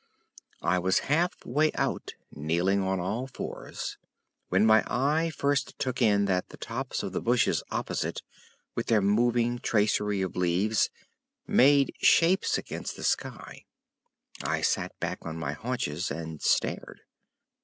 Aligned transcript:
I 0.63 0.79
was 0.79 0.97
half 1.13 1.45
way 1.45 1.71
out, 1.75 2.15
kneeling 2.31 2.81
on 2.81 2.99
all 2.99 3.27
fours, 3.27 3.99
when 4.49 4.65
my 4.65 4.83
eye 4.87 5.29
first 5.37 5.77
took 5.77 6.01
in 6.01 6.25
that 6.25 6.49
the 6.49 6.57
tops 6.57 7.03
of 7.03 7.11
the 7.11 7.21
bushes 7.21 7.61
opposite, 7.69 8.23
with 8.73 8.87
their 8.87 9.03
moving 9.03 9.59
tracery 9.59 10.23
of 10.23 10.35
leaves, 10.35 10.89
made 11.45 11.93
shapes 12.01 12.57
against 12.57 12.95
the 12.95 13.03
sky. 13.03 13.65
I 14.43 14.61
sat 14.61 14.99
back 14.99 15.19
on 15.21 15.37
my 15.37 15.51
haunches 15.53 16.09
and 16.09 16.41
stared. 16.41 17.01